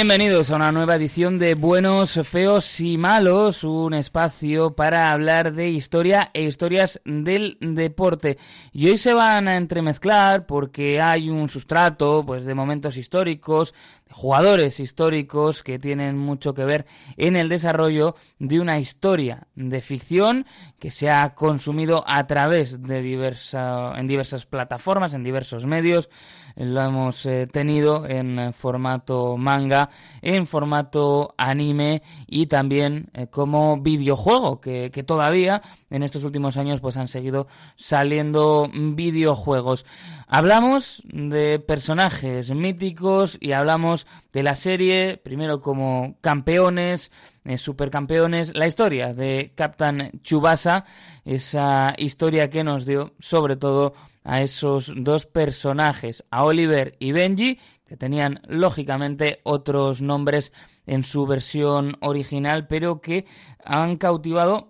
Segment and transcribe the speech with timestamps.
[0.00, 5.68] Bienvenidos a una nueva edición de Buenos, Feos y Malos, un espacio para hablar de
[5.68, 8.38] historia e historias del deporte.
[8.72, 13.74] Y hoy se van a entremezclar porque hay un sustrato pues de momentos históricos,
[14.10, 20.46] jugadores históricos que tienen mucho que ver en el desarrollo de una historia de ficción
[20.78, 26.10] que se ha consumido a través de diversa, en diversas plataformas, en diversos medios.
[26.56, 29.90] Lo hemos eh, tenido en formato manga,
[30.22, 36.80] en formato anime y también eh, como videojuego, que, que todavía en estos últimos años
[36.80, 37.46] pues han seguido
[37.76, 39.86] saliendo videojuegos.
[40.32, 47.10] Hablamos de personajes míticos y hablamos de la serie, primero como campeones,
[47.44, 50.84] eh, supercampeones, la historia de Captain Chubasa,
[51.24, 53.92] esa historia que nos dio sobre todo
[54.22, 60.52] a esos dos personajes, a Oliver y Benji, que tenían lógicamente otros nombres
[60.86, 63.26] en su versión original, pero que
[63.64, 64.68] han cautivado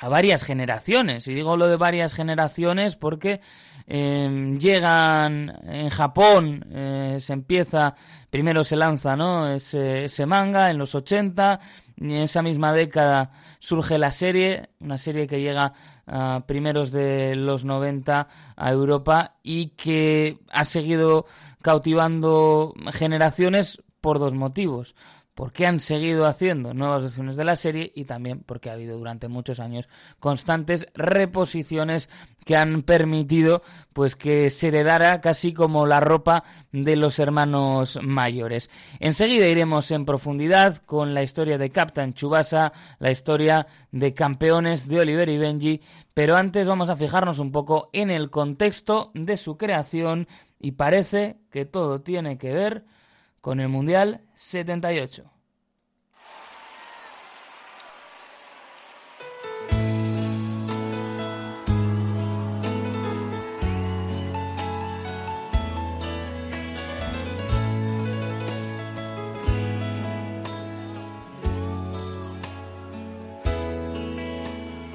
[0.00, 1.28] a varias generaciones.
[1.28, 3.40] Y digo lo de varias generaciones porque
[3.92, 7.96] eh, llegan en Japón, eh, se empieza,
[8.30, 9.48] primero se lanza ¿no?
[9.48, 11.58] ese, ese manga en los 80,
[11.96, 15.72] y en esa misma década surge la serie, una serie que llega
[16.06, 21.26] a primeros de los 90 a Europa y que ha seguido
[21.60, 24.94] cautivando generaciones por dos motivos
[25.34, 29.28] porque han seguido haciendo nuevas versiones de la serie y también porque ha habido durante
[29.28, 32.10] muchos años constantes reposiciones
[32.44, 38.70] que han permitido pues que se heredara casi como la ropa de los hermanos mayores.
[38.98, 45.00] Enseguida iremos en profundidad con la historia de Captain Chubasa, la historia de campeones de
[45.00, 45.80] Oliver y Benji,
[46.12, 50.26] pero antes vamos a fijarnos un poco en el contexto de su creación
[50.58, 52.84] y parece que todo tiene que ver
[53.40, 55.30] con el Mundial 78.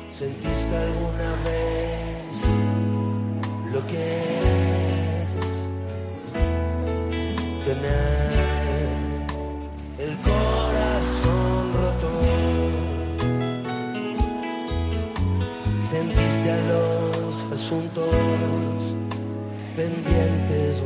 [0.10, 2.42] ¿Sentiste alguna vez
[3.74, 4.35] lo que
[17.66, 18.06] asuntos
[19.76, 20.84] pendientes?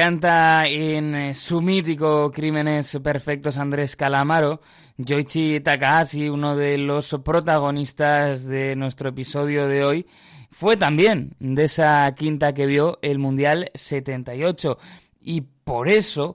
[0.00, 4.62] Canta en eh, su mítico Crímenes Perfectos Andrés Calamaro,
[4.96, 10.06] Yoichi Takahashi, uno de los protagonistas de nuestro episodio de hoy,
[10.50, 14.78] fue también de esa quinta que vio el Mundial 78.
[15.20, 16.34] Y por eso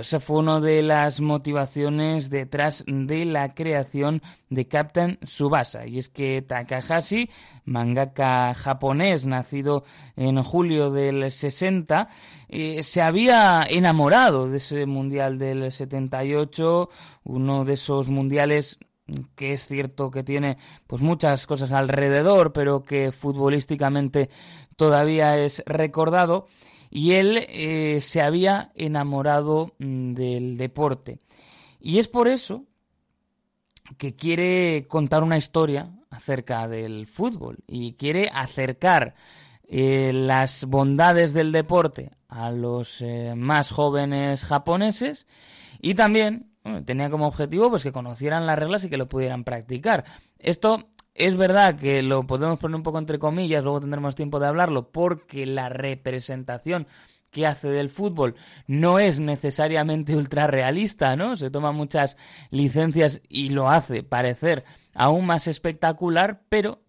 [0.00, 5.86] esa fue una de las motivaciones detrás de la creación de Captain Subasa.
[5.86, 7.28] Y es que Takahashi,
[7.66, 9.84] mangaka japonés, nacido
[10.16, 12.08] en julio del 60,
[12.48, 16.88] eh, se había enamorado de ese mundial del 78,
[17.24, 18.78] uno de esos mundiales
[19.34, 20.56] que es cierto que tiene
[20.86, 24.30] pues muchas cosas alrededor, pero que futbolísticamente
[24.76, 26.46] todavía es recordado
[26.94, 31.18] y él eh, se había enamorado mm, del deporte.
[31.80, 32.64] Y es por eso
[33.98, 39.16] que quiere contar una historia acerca del fútbol y quiere acercar
[39.66, 45.26] eh, las bondades del deporte a los eh, más jóvenes japoneses
[45.82, 46.52] y también
[46.86, 50.04] tenía como objetivo pues que conocieran las reglas y que lo pudieran practicar.
[50.38, 54.48] Esto es verdad que lo podemos poner un poco entre comillas, luego tendremos tiempo de
[54.48, 56.86] hablarlo, porque la representación
[57.30, 61.36] que hace del fútbol no es necesariamente ultra realista, ¿no?
[61.36, 62.16] Se toma muchas
[62.50, 66.82] licencias y lo hace parecer aún más espectacular, pero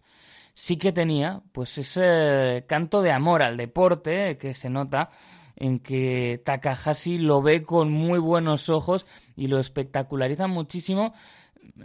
[0.54, 5.10] sí que tenía pues ese canto de amor al deporte que se nota
[5.56, 9.06] en que Takahashi lo ve con muy buenos ojos
[9.36, 11.12] y lo espectaculariza muchísimo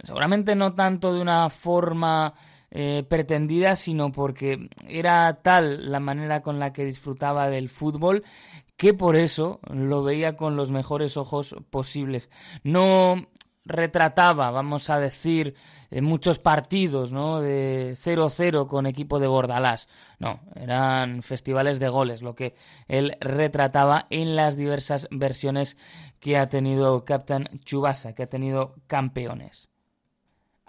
[0.02, 2.34] seguramente no tanto de una forma
[2.70, 8.24] eh, pretendida, sino porque era tal la manera con la que disfrutaba del fútbol
[8.76, 12.30] que por eso lo veía con los mejores ojos posibles.
[12.64, 13.28] No
[13.64, 15.54] retrataba, vamos a decir,
[16.00, 17.40] muchos partidos, ¿no?
[17.40, 19.88] De 0-0 con equipo de Bordalás.
[20.18, 22.54] No, eran festivales de goles, lo que
[22.88, 25.76] él retrataba en las diversas versiones
[26.18, 29.71] que ha tenido Captain Chubasa, que ha tenido campeones.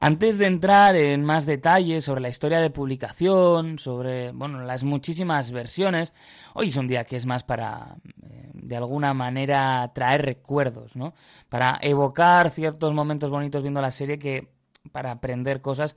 [0.05, 5.53] Antes de entrar en más detalles sobre la historia de publicación, sobre bueno, las muchísimas
[5.53, 6.12] versiones,
[6.55, 7.95] hoy es un día que es más para,
[8.29, 11.13] eh, de alguna manera, traer recuerdos, ¿no?
[11.48, 14.50] Para evocar ciertos momentos bonitos viendo la serie que
[14.91, 15.95] para aprender cosas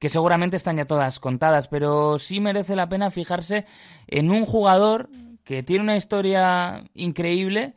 [0.00, 3.66] que seguramente están ya todas contadas, pero sí merece la pena fijarse
[4.08, 5.10] en un jugador
[5.44, 7.76] que tiene una historia increíble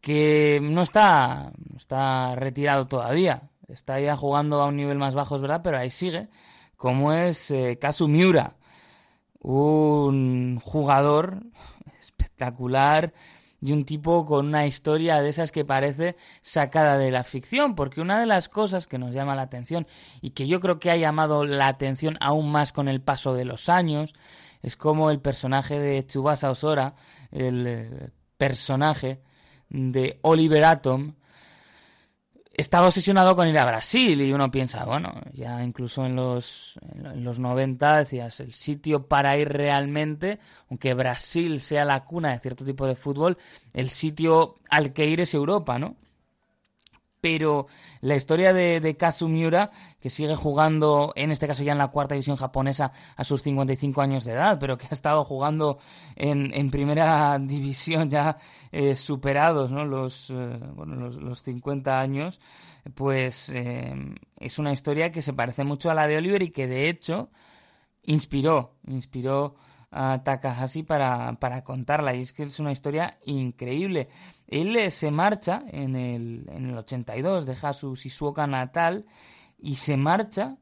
[0.00, 5.36] que no está, no está retirado todavía está ya jugando a un nivel más bajo,
[5.36, 6.28] es verdad, pero ahí sigue,
[6.76, 7.78] como es eh,
[9.40, 11.42] un jugador
[11.98, 13.12] espectacular
[13.60, 18.02] y un tipo con una historia de esas que parece sacada de la ficción, porque
[18.02, 19.86] una de las cosas que nos llama la atención
[20.20, 23.46] y que yo creo que ha llamado la atención aún más con el paso de
[23.46, 24.14] los años,
[24.62, 26.94] es como el personaje de Chubasa Osora,
[27.30, 29.22] el eh, personaje
[29.70, 31.14] de Oliver Atom,
[32.56, 37.24] estaba obsesionado con ir a Brasil y uno piensa, bueno, ya incluso en los, en
[37.24, 40.38] los 90 decías, el sitio para ir realmente,
[40.70, 43.36] aunque Brasil sea la cuna de cierto tipo de fútbol,
[43.72, 45.96] el sitio al que ir es Europa, ¿no?
[47.24, 47.68] Pero
[48.02, 51.88] la historia de, de Kazu Miura, que sigue jugando, en este caso ya en la
[51.88, 55.78] cuarta división japonesa, a sus 55 años de edad, pero que ha estado jugando
[56.16, 58.36] en, primera división ya
[58.72, 59.86] eh, superados ¿no?
[59.86, 60.34] los, eh,
[60.74, 62.42] bueno, los, 50 años,
[62.94, 63.94] pues eh,
[64.38, 67.30] es una historia que se parece mucho a la de Oliver y que de hecho
[68.02, 69.54] inspiró, inspiró
[69.90, 72.14] a Takahashi para, para contarla.
[72.14, 74.10] Y es que es una historia increíble.
[74.46, 79.06] Él eh, se marcha en el, en el 82, deja su Shizuoka natal
[79.58, 80.56] y se marcha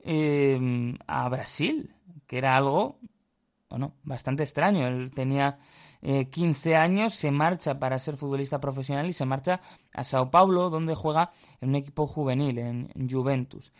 [0.00, 1.94] em, a Brasil,
[2.26, 2.98] que era algo,
[3.68, 4.86] bueno, bastante extraño.
[4.86, 5.58] Él tenía
[6.00, 9.60] 15 eh, años, se marcha para ser futbolista profesional y se marcha
[9.92, 13.72] a Sao Paulo, donde juega en un equipo juvenil, en Juventus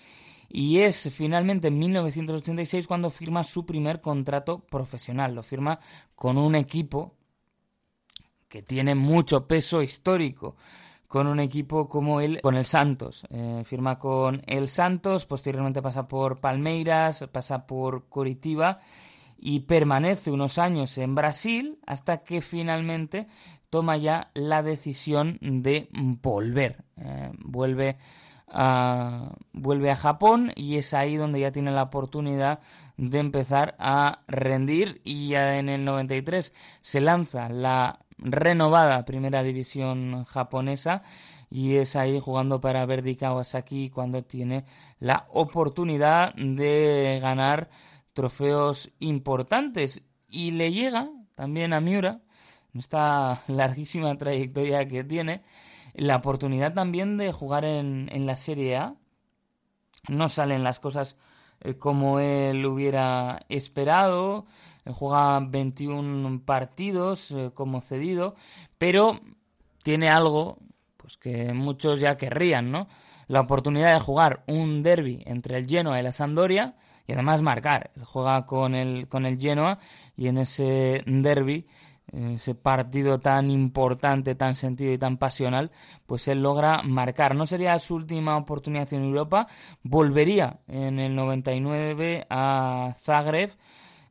[0.49, 5.35] y es finalmente en 1986 cuando firma su primer contrato profesional.
[5.35, 5.79] Lo firma
[6.15, 7.18] con un equipo
[8.49, 10.57] que tiene mucho peso histórico
[11.07, 13.27] con un equipo como él, con el Santos.
[13.31, 18.81] Eh, firma con el Santos, posteriormente pasa por Palmeiras, pasa por Coritiba
[19.39, 23.27] y permanece unos años en Brasil hasta que finalmente
[23.71, 26.85] toma ya la decisión de volver.
[26.97, 27.97] Eh, vuelve
[29.53, 32.61] vuelve a Japón y es ahí donde ya tiene la oportunidad
[32.97, 40.25] de empezar a rendir y ya en el 93 se lanza la renovada primera división
[40.25, 41.03] japonesa
[41.51, 44.65] y es ahí jugando para Verdi Kawasaki cuando tiene
[44.99, 47.71] la oportunidad de ganar
[48.13, 52.21] trofeos importantes y le llega también a Miura
[52.75, 55.43] en esta larguísima trayectoria que tiene,
[55.95, 58.95] la oportunidad también de jugar en, en la Serie A.
[60.09, 61.17] No salen las cosas
[61.79, 64.47] como él hubiera esperado.
[64.87, 68.37] Juega 21 partidos eh, como cedido,
[68.79, 69.21] pero
[69.83, 70.59] tiene algo
[70.97, 72.89] pues que muchos ya querrían, ¿no?
[73.27, 77.91] La oportunidad de jugar un derby entre el Genoa y la Sampdoria y además marcar.
[78.05, 79.79] Juega con el, con el Genoa
[80.17, 81.67] y en ese derby
[82.13, 85.71] ese partido tan importante, tan sentido y tan pasional,
[86.07, 87.35] pues él logra marcar.
[87.35, 89.49] No sería su última oportunidad en Europa,
[89.83, 93.53] volvería en el 99 a Zagreb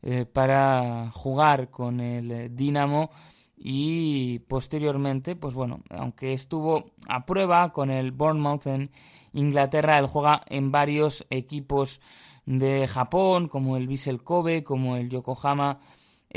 [0.03, 3.09] eh, para jugar con el Dinamo
[3.57, 8.91] y posteriormente, pues bueno, aunque estuvo a prueba con el Bournemouth en
[9.33, 11.99] Inglaterra, él juega en varios equipos
[12.45, 15.79] de Japón, como el Vissel Kobe, como el Yokohama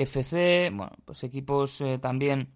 [0.03, 2.53] FC, bueno, pues equipos eh, también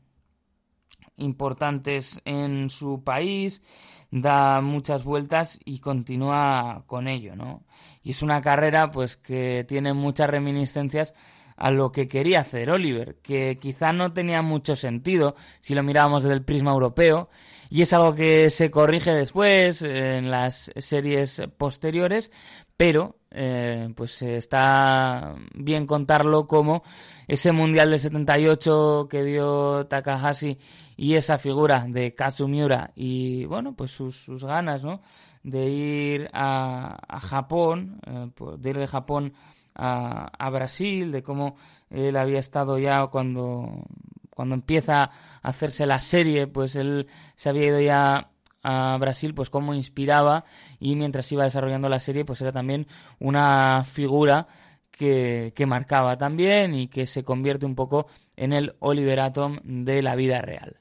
[1.16, 3.62] importantes en su país,
[4.10, 7.64] da muchas vueltas y continúa con ello, ¿no?
[8.02, 11.14] Y es una carrera pues que tiene muchas reminiscencias
[11.56, 16.24] a lo que quería hacer Oliver, que quizá no tenía mucho sentido si lo mirábamos
[16.24, 17.28] desde el prisma europeo,
[17.70, 22.30] y es algo que se corrige después en las series posteriores,
[22.76, 26.84] pero eh, pues está bien contarlo como
[27.26, 30.58] ese Mundial del 78 que vio Takahashi
[30.96, 35.00] y esa figura de Katsumiura y bueno, pues sus, ganas, ¿no?
[35.42, 39.32] De ir a, Japón, eh, pues, de ir de Japón
[39.74, 41.56] a, a, Brasil, de cómo
[41.90, 43.82] él había estado ya cuando,
[44.30, 45.10] cuando empieza a
[45.42, 48.30] hacerse la serie, pues él se había ido ya
[48.64, 50.44] a Brasil, pues cómo inspiraba
[50.80, 52.86] y mientras iba desarrollando la serie, pues era también
[53.20, 54.48] una figura
[54.90, 58.06] que, que marcaba también y que se convierte un poco
[58.36, 60.80] en el Oliver Atom de la vida real.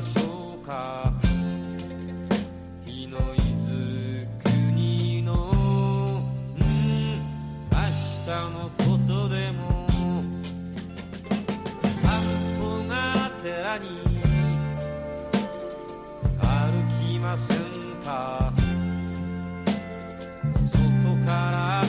[0.00, 1.12] ましょうか。
[2.86, 3.70] 日のいず
[4.22, 7.20] る国の、うん、
[7.70, 7.76] 明
[8.24, 9.86] 日のことでも。
[12.00, 12.08] 散
[12.58, 13.88] 歩が寺に。
[16.38, 16.48] 歩
[16.98, 17.58] きません
[18.02, 18.54] か。
[20.54, 21.82] そこから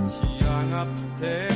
[0.00, 0.86] 立ち上がっ
[1.20, 1.51] て。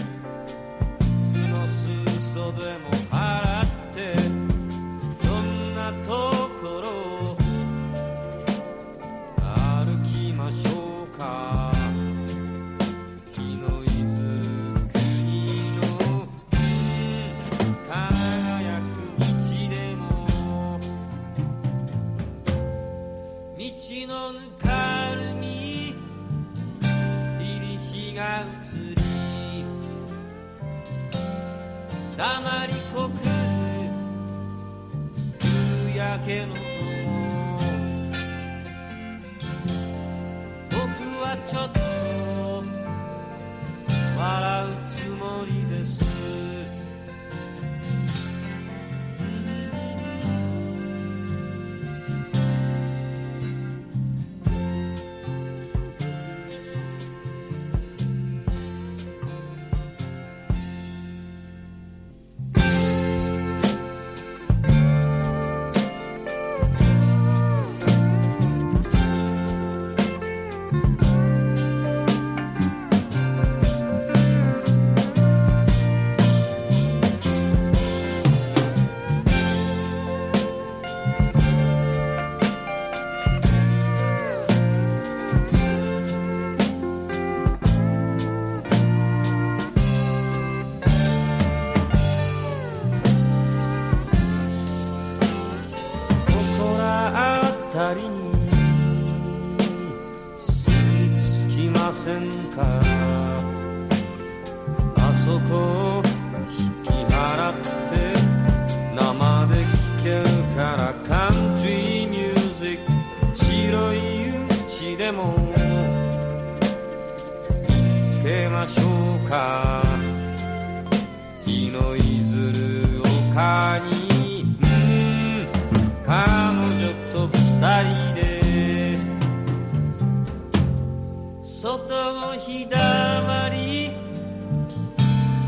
[132.47, 132.79] きだ
[133.27, 133.91] まり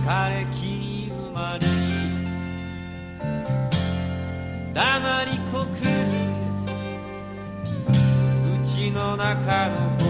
[0.04, 1.66] 枯れ木生まれ
[4.74, 5.88] 黙りこくる
[8.60, 10.04] うちの中の午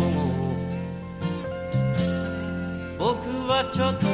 [2.99, 4.07] 後僕はちょっと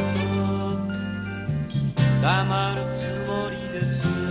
[2.20, 4.23] 黙るつもりです。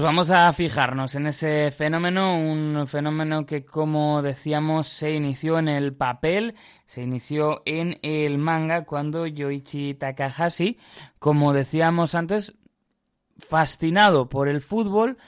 [0.00, 5.68] Pues vamos a fijarnos en ese fenómeno, un fenómeno que como decíamos se inició en
[5.68, 6.54] el papel,
[6.86, 10.78] se inició en el manga cuando Yoichi Takahashi,
[11.18, 12.54] como decíamos antes,
[13.36, 15.18] fascinado por el fútbol,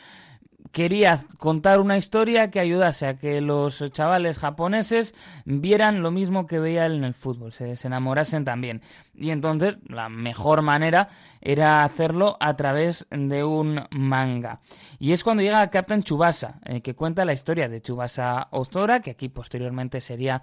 [0.72, 6.58] quería contar una historia que ayudase a que los chavales japoneses vieran lo mismo que
[6.58, 8.80] veía él en el fútbol, se, se, enamorasen también.
[9.14, 14.60] Y entonces la mejor manera era hacerlo a través de un manga.
[14.98, 19.12] Y es cuando llega Captain Chubasa, eh, que cuenta la historia de Chubasa Ozora, que
[19.12, 20.42] aquí posteriormente sería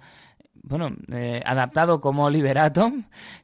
[0.62, 2.92] bueno, eh, adaptado como Liberato,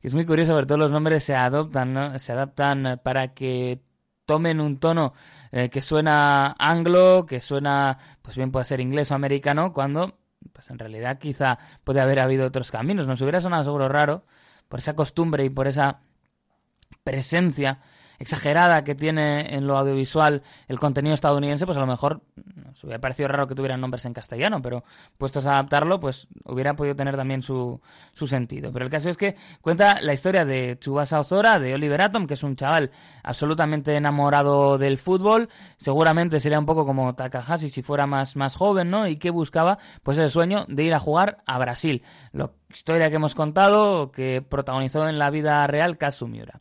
[0.00, 2.18] que es muy curioso, ver todos los nombres se adoptan, ¿no?
[2.18, 3.80] Se adaptan para que
[4.26, 5.14] tomen un tono
[5.52, 10.18] eh, que suena anglo, que suena, pues bien puede ser inglés o americano, cuando,
[10.52, 13.06] pues en realidad quizá puede haber habido otros caminos.
[13.06, 14.24] Nos hubiera sonado seguro raro
[14.68, 16.00] por esa costumbre y por esa
[17.04, 17.80] presencia
[18.18, 22.22] exagerada que tiene en lo audiovisual el contenido estadounidense, pues a lo mejor
[22.54, 24.84] nos hubiera parecido raro que tuvieran nombres en castellano, pero
[25.18, 27.80] puestos a adaptarlo, pues hubiera podido tener también su,
[28.12, 28.72] su sentido.
[28.72, 32.34] Pero el caso es que cuenta la historia de Chubasa Ozora, de Oliver Atom, que
[32.34, 32.90] es un chaval
[33.22, 38.90] absolutamente enamorado del fútbol, seguramente sería un poco como Takahashi si fuera más, más joven,
[38.90, 39.06] ¿no?
[39.06, 42.02] Y que buscaba, pues el sueño de ir a jugar a Brasil.
[42.32, 46.60] La historia que hemos contado, que protagonizó en la vida real Kazumiura.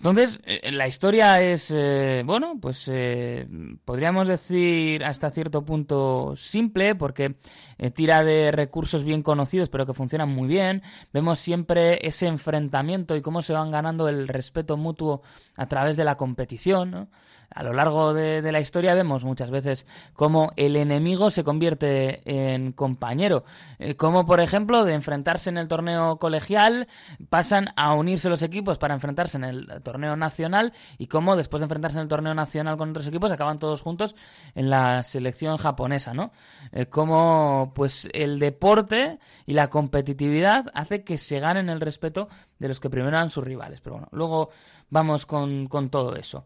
[0.00, 3.46] Entonces, eh, la historia es, eh, bueno, pues eh,
[3.84, 7.34] podríamos decir hasta cierto punto simple, porque
[7.76, 10.82] eh, tira de recursos bien conocidos, pero que funcionan muy bien.
[11.12, 15.20] Vemos siempre ese enfrentamiento y cómo se van ganando el respeto mutuo
[15.58, 16.90] a través de la competición.
[16.90, 17.08] ¿no?
[17.52, 22.72] A lo largo de, la historia vemos muchas veces cómo el enemigo se convierte en
[22.72, 23.44] compañero.
[23.80, 26.86] Eh, como, por ejemplo, de enfrentarse en el torneo colegial,
[27.28, 31.64] pasan a unirse los equipos para enfrentarse en el torneo nacional y cómo después de
[31.64, 34.14] enfrentarse en el torneo nacional con otros equipos acaban todos juntos
[34.54, 36.30] en la selección japonesa, ¿no?
[36.70, 42.28] Eh, como pues el deporte y la competitividad hace que se ganen el respeto
[42.60, 43.80] de los que primero eran sus rivales.
[43.80, 44.50] Pero bueno, luego
[44.88, 46.44] vamos con, con todo eso.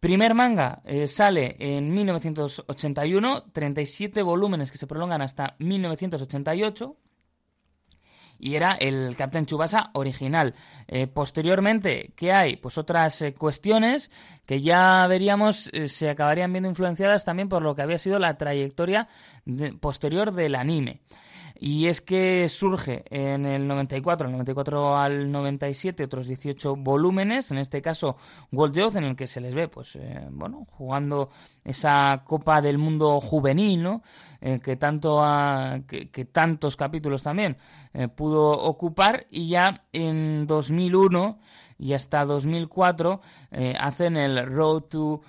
[0.00, 6.96] Primer manga eh, sale en 1981, 37 volúmenes que se prolongan hasta 1988
[8.38, 10.54] y era el Captain Chubasa original.
[10.88, 12.56] Eh, posteriormente, ¿qué hay?
[12.56, 14.10] Pues otras eh, cuestiones
[14.46, 19.06] que ya veríamos se acabarían viendo influenciadas también por lo que había sido la trayectoria
[19.80, 21.02] posterior del anime.
[21.62, 27.58] Y es que surge en el 94, el 94 al 97, otros 18 volúmenes, en
[27.58, 28.16] este caso
[28.50, 31.28] World Youth, en el que se les ve, pues, eh, bueno, jugando
[31.62, 34.02] esa Copa del Mundo juvenil, ¿no?
[34.40, 35.22] Eh, que, tanto
[35.86, 37.58] que, que, tantos capítulos también
[37.92, 41.40] eh, pudo ocupar, y ya en 2001
[41.78, 43.20] y hasta 2004
[43.50, 45.20] eh, hacen el Road to...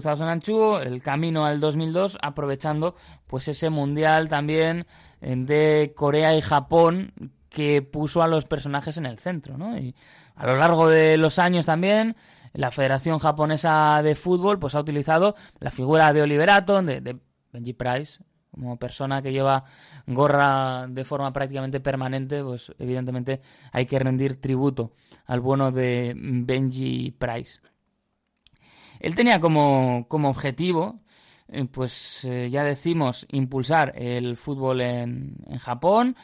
[0.00, 2.94] 2002, el camino al 2002, aprovechando
[3.26, 4.86] pues ese mundial también
[5.20, 7.12] de Corea y Japón
[7.48, 9.78] que puso a los personajes en el centro, ¿no?
[9.78, 9.94] Y
[10.34, 12.16] a lo largo de los años también
[12.52, 17.18] la Federación Japonesa de Fútbol pues ha utilizado la figura de Oliver Atom, de, de
[17.52, 18.18] Benji Price,
[18.50, 19.64] como persona que lleva
[20.06, 23.40] gorra de forma prácticamente permanente, pues evidentemente
[23.72, 24.92] hay que rendir tributo
[25.26, 27.60] al bueno de Benji Price.
[29.00, 31.00] Él tenía como, como objetivo,
[31.48, 36.16] eh, pues eh, ya decimos, impulsar el fútbol en, en Japón.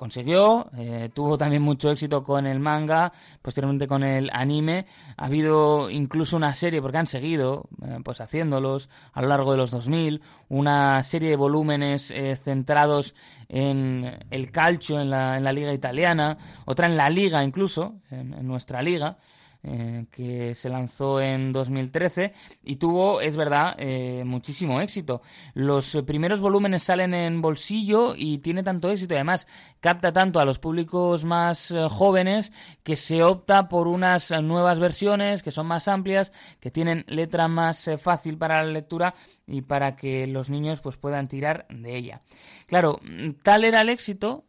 [0.00, 4.86] Consiguió, eh, tuvo también mucho éxito con el manga, posteriormente con el anime.
[5.18, 9.58] Ha habido incluso una serie, porque han seguido eh, pues haciéndolos a lo largo de
[9.58, 13.14] los 2000, una serie de volúmenes eh, centrados
[13.50, 18.46] en el calcio en la, en la liga italiana, otra en la liga incluso, en
[18.46, 19.18] nuestra liga.
[19.62, 25.20] Eh, que se lanzó en 2013 y tuvo, es verdad, eh, muchísimo éxito.
[25.52, 29.46] Los primeros volúmenes salen en bolsillo y tiene tanto éxito, además
[29.80, 35.42] capta tanto a los públicos más eh, jóvenes que se opta por unas nuevas versiones
[35.42, 39.14] que son más amplias, que tienen letra más fácil para la lectura
[39.46, 42.22] y para que los niños pues puedan tirar de ella.
[42.66, 42.98] Claro,
[43.42, 44.44] tal era el éxito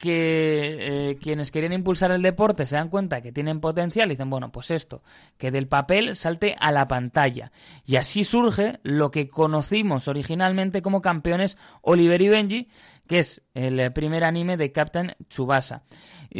[0.00, 4.30] que eh, quienes querían impulsar el deporte se dan cuenta que tienen potencial y dicen,
[4.30, 5.02] bueno, pues esto,
[5.36, 7.52] que del papel salte a la pantalla.
[7.84, 12.68] Y así surge lo que conocimos originalmente como campeones Oliver y Benji,
[13.06, 15.82] que es el primer anime de Captain Tsubasa.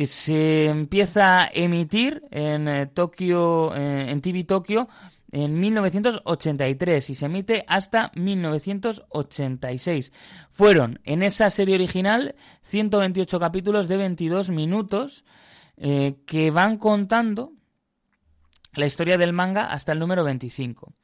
[0.05, 4.89] Se empieza a emitir en eh, Tokio, eh, en TV Tokio,
[5.33, 10.13] en 1983 y se emite hasta 1986.
[10.51, 15.25] Fueron en esa serie original 128 capítulos de 22 minutos
[15.77, 17.53] eh, que van contando
[18.75, 20.95] la historia del manga hasta el número 25.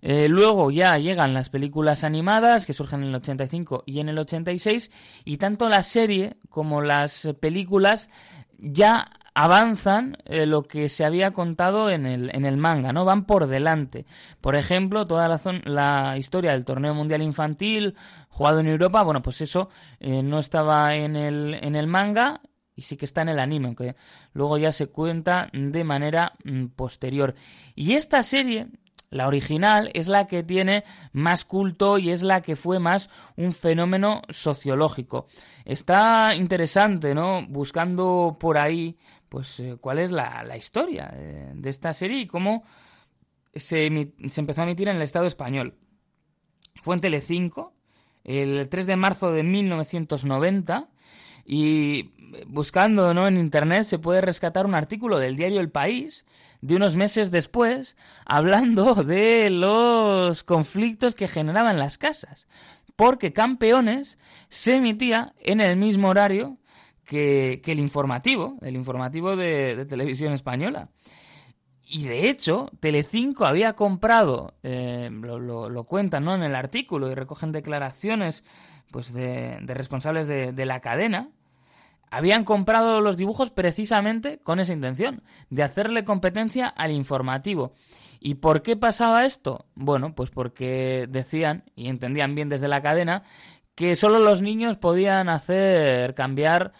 [0.00, 4.18] Eh, luego ya llegan las películas animadas que surgen en el 85 y en el
[4.18, 4.90] 86
[5.24, 8.10] y tanto la serie como las películas
[8.58, 13.04] ya avanzan eh, lo que se había contado en el, en el manga, ¿no?
[13.04, 14.06] Van por delante.
[14.40, 17.96] Por ejemplo, toda la, la historia del torneo mundial infantil
[18.28, 19.68] jugado en Europa, bueno, pues eso
[20.00, 22.40] eh, no estaba en el, en el manga
[22.74, 23.96] y sí que está en el anime, aunque
[24.32, 27.34] luego ya se cuenta de manera mm, posterior.
[27.74, 28.68] Y esta serie
[29.12, 33.52] la original es la que tiene más culto y es la que fue más un
[33.52, 35.26] fenómeno sociológico.
[35.66, 37.46] Está interesante, ¿no?
[37.46, 38.96] Buscando por ahí,
[39.32, 41.10] pues, eh, cuál es la, historia
[41.54, 42.64] de, esta serie y cómo
[43.54, 45.78] se, se, empezó a emitir en el Estado español.
[46.82, 47.72] Fue en Telecinco,
[48.24, 50.90] el 3 de marzo de 1990,
[51.46, 52.10] y
[52.46, 53.26] buscando ¿no?
[53.26, 56.26] en Internet se puede rescatar un artículo del diario El País
[56.60, 62.46] de unos meses después hablando de los conflictos que generaban las casas.
[62.96, 64.18] Porque Campeones
[64.50, 66.58] se emitía en el mismo horario
[67.12, 70.88] que, el informativo, el informativo de, televisión española.
[71.84, 76.34] Y de hecho, Telecinco había comprado, eh, lo, cuentan ¿no?
[76.34, 78.44] en el artículo y recogen declaraciones
[78.90, 81.28] pues, de, responsables de la cadena,
[82.10, 87.72] habían comprado los dibujos precisamente con esa intención, de hacerle competencia al informativo.
[88.20, 89.66] ¿Y por qué pasaba esto?
[89.74, 93.24] Bueno, pues porque decían, y entendían bien desde la cadena,
[93.74, 96.72] que solo los niños podían hacer cambiar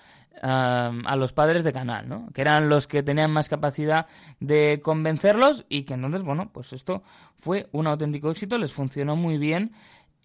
[0.43, 2.29] a los padres de canal, ¿no?
[2.33, 4.07] Que eran los que tenían más capacidad
[4.41, 7.03] de convencerlos y que entonces, bueno, pues esto
[7.37, 9.73] fue un auténtico éxito, les funcionó muy bien.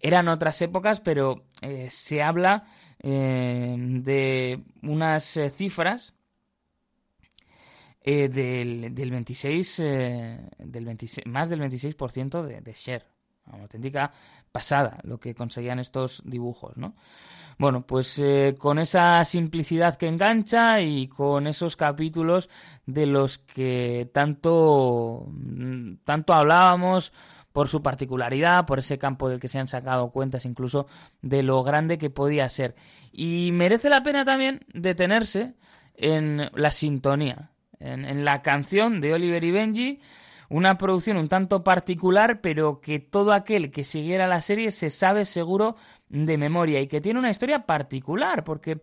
[0.00, 2.66] Eran otras épocas, pero eh, se habla
[3.00, 6.14] eh, de unas eh, cifras
[8.00, 13.17] eh, del, del, 26, del 26, más del 26% de, de share.
[13.52, 14.12] Una auténtica
[14.52, 16.94] pasada lo que conseguían estos dibujos, ¿no?
[17.58, 18.22] Bueno, pues
[18.58, 22.48] con esa simplicidad que engancha y con esos capítulos
[22.86, 27.12] de los que tanto, mm, tanto hablábamos,
[27.58, 30.86] por su particularidad, por ese campo del que se han sacado cuentas incluso
[31.22, 32.76] de lo grande que podía ser.
[33.10, 35.54] Y merece la pena también detenerse
[35.94, 40.00] en la sintonía, en, la canción de Oliver y Benji,
[40.48, 45.24] una producción un tanto particular, pero que todo aquel que siguiera la serie se sabe
[45.24, 45.76] seguro
[46.08, 48.80] de memoria y que tiene una historia particular, porque,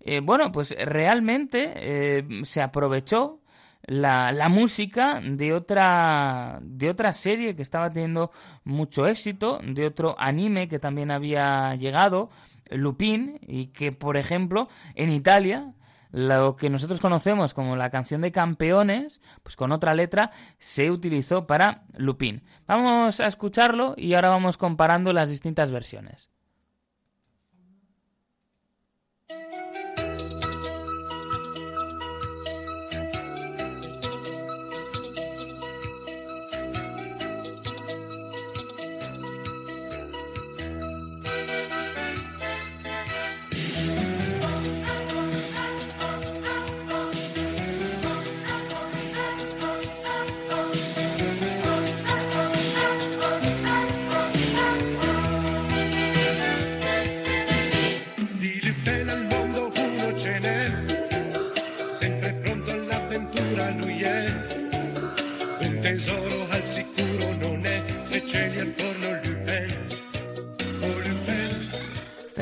[0.00, 3.40] eh, bueno, pues realmente eh, se aprovechó
[3.82, 8.30] la, la, música de otra, de otra serie que estaba teniendo
[8.64, 12.30] mucho éxito, de otro anime que también había llegado,
[12.70, 15.72] Lupin, y que, por ejemplo, en Italia,
[16.10, 21.46] lo que nosotros conocemos como la canción de campeones, pues con otra letra, se utilizó
[21.46, 22.44] para Lupin.
[22.66, 26.30] Vamos a escucharlo y ahora vamos comparando las distintas versiones.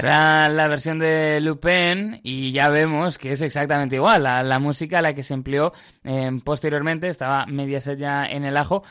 [0.06, 4.22] Será la versión de Lupin y ya vemos que es exactamente igual.
[4.22, 5.72] La, música a la que se empleó
[6.04, 8.84] eh, posteriormente estaba media ya en el ajo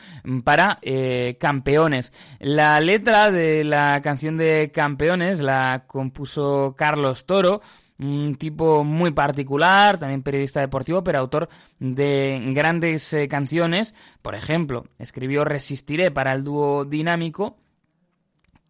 [0.44, 2.12] para eh, Campeones.
[2.38, 7.62] La letra de la canción de Campeones la compuso Carlos Toro
[7.98, 11.48] un tipo muy particular, también periodista deportivo, pero autor
[11.78, 13.94] de grandes eh, canciones.
[14.20, 17.56] Por ejemplo, escribió Resistiré para el dúo dinámico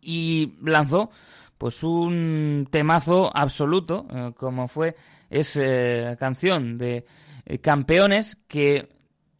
[0.00, 1.10] y lanzó
[1.58, 4.96] pues un temazo absoluto, eh, como fue
[5.30, 7.06] esa eh, canción de
[7.44, 8.88] eh, Campeones, que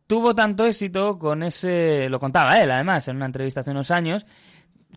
[0.06, 4.26] tuvo tanto éxito con ese, lo contaba él además en una entrevista hace unos años,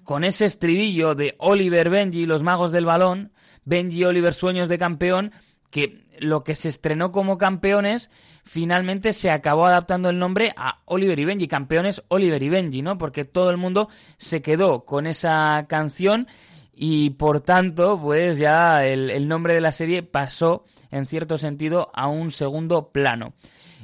[0.04, 3.32] con ese estribillo de Oliver Benji, los magos del balón,
[3.66, 5.32] Benji Oliver Sueños de Campeón,
[5.70, 8.10] que lo que se estrenó como campeones,
[8.44, 12.98] finalmente se acabó adaptando el nombre a Oliver y Benji, campeones Oliver y Benji, ¿no?
[12.98, 16.28] Porque todo el mundo se quedó con esa canción
[16.82, 22.08] y por tanto, pues ya el, nombre de la serie pasó en cierto sentido a
[22.08, 23.34] un segundo plano.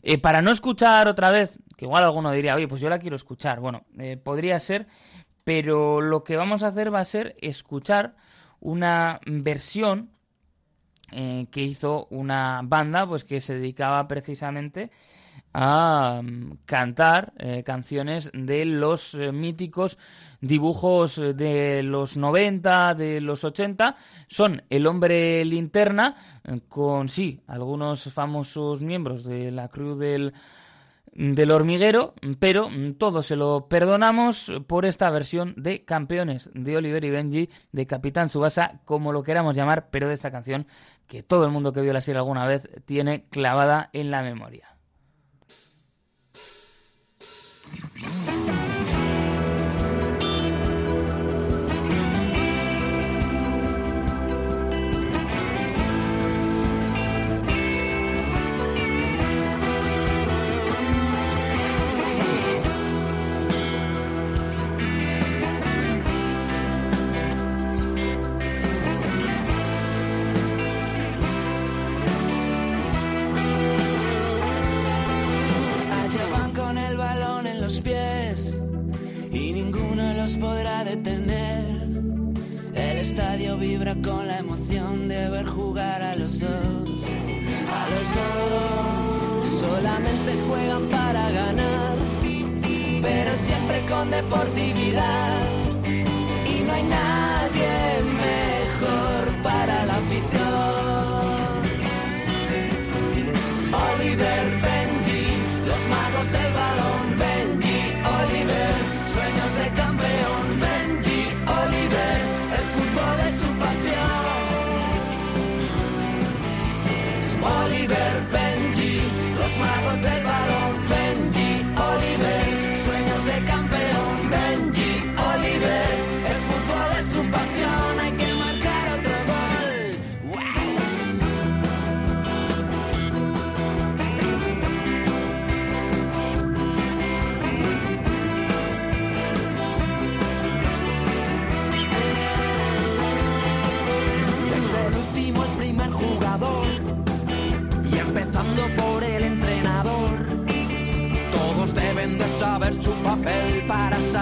[0.01, 3.17] Eh, para no escuchar otra vez, que igual alguno diría, oye, pues yo la quiero
[3.17, 3.59] escuchar.
[3.59, 4.87] Bueno, eh, podría ser,
[5.43, 8.15] pero lo que vamos a hacer va a ser escuchar
[8.61, 10.11] una versión
[11.11, 14.89] eh, que hizo una banda pues que se dedicaba precisamente
[15.57, 19.97] a mm, cantar eh, canciones de los eh, míticos
[20.41, 23.95] dibujos de los 90, de los 80.
[24.27, 30.33] Son El hombre linterna, eh, con sí, algunos famosos miembros de la crew del,
[31.13, 37.05] del hormiguero, pero mm, todo se lo perdonamos por esta versión de Campeones de Oliver
[37.05, 40.67] y Benji, de Capitán Subasa, como lo queramos llamar, pero de esta canción
[41.07, 44.74] que todo el mundo que vio la serie alguna vez tiene clavada en la memoria.
[94.15, 95.44] Deportividad.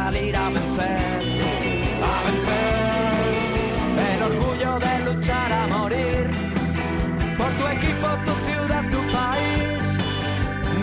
[0.03, 1.41] Para salir a vencer,
[2.03, 3.33] a vencer.
[4.13, 6.53] El orgullo de luchar a morir
[7.37, 9.83] por tu equipo, tu ciudad, tu país.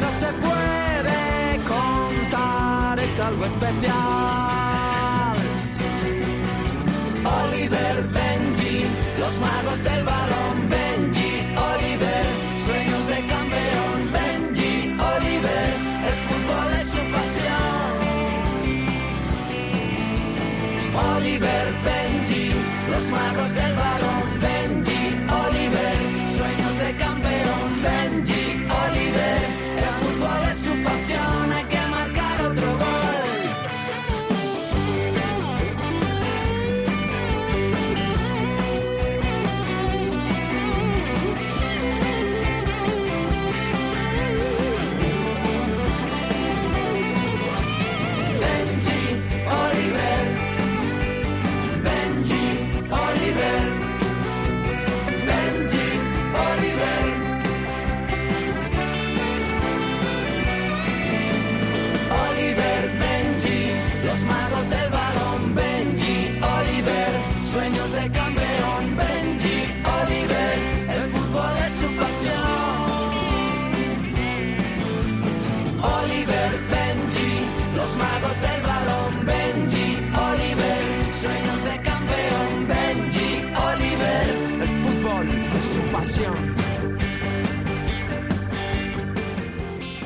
[0.00, 5.36] No se puede contar, es algo especial.
[7.42, 8.86] Oliver Benji,
[9.18, 10.39] los magos del balón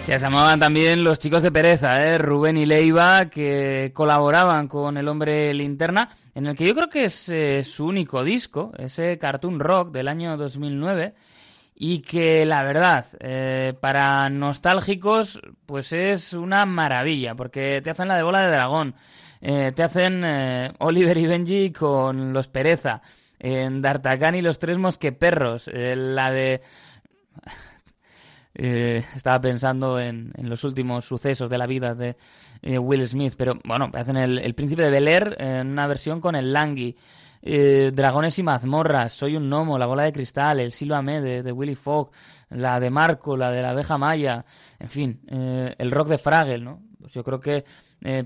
[0.05, 2.19] Se llamaban también los chicos de pereza, ¿eh?
[2.19, 7.07] Rubén y Leiva, que colaboraban con El Hombre Linterna, en el que yo creo que
[7.07, 11.15] es eh, su único disco, ese Cartoon Rock del año 2009,
[11.75, 18.19] y que la verdad, eh, para nostálgicos, pues es una maravilla, porque te hacen la
[18.19, 18.95] de bola de dragón,
[19.41, 20.23] eh, te hacen
[20.81, 23.01] Oliver y Benji con los pereza,
[23.39, 26.61] en D'Artagnan y los tres mosqueperros, la de
[28.57, 32.17] eh, estaba pensando en, los últimos sucesos de la vida de
[32.63, 36.37] eh, Will Smith, pero bueno, hacen el, Príncipe de Bel Air en una versión con
[36.37, 36.97] el Langui.
[37.47, 41.53] Eh, Dragones y mazmorras, Soy un gnomo, La bola de cristal, El Sílvame de, de
[41.53, 42.11] Willy Fogg,
[42.51, 44.47] la de Marco, la de la abeja maya,
[44.79, 46.81] en fin, el rock de Fraggle, ¿no?
[46.99, 47.65] Pues yo creo que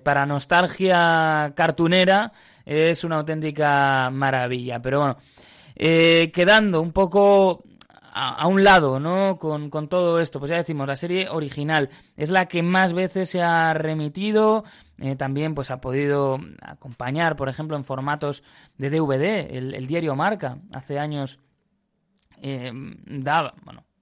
[0.05, 2.33] para nostalgia cartunera
[2.65, 5.17] es una auténtica maravilla, pero bueno,
[5.75, 7.65] quedando un poco
[8.19, 9.39] a, un lado, ¿no?
[9.39, 13.43] Con, todo esto, pues ya decimos, la serie original es la que más veces se
[13.43, 14.65] ha remitido,
[14.99, 18.43] eh, también pues ha podido acompañar, por ejemplo, en formatos
[18.77, 21.39] de DVD, el, diario Marca, hace años
[22.43, 22.73] eh,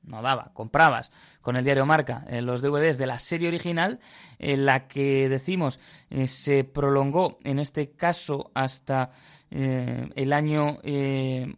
[0.07, 4.01] no daba, comprabas con el diario Marca eh, los DVDs de la serie original,
[4.39, 5.81] en la que decimos
[6.27, 9.11] se prolongó en este caso hasta
[9.51, 10.79] eh, el año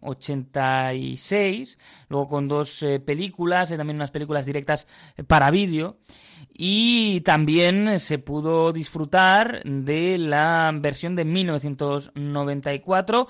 [0.01, 1.77] 86, eh,
[2.09, 4.87] luego con dos eh, películas, también unas películas directas
[5.27, 5.97] para vídeo.
[6.61, 13.29] Y también se pudo disfrutar de la versión de 1994.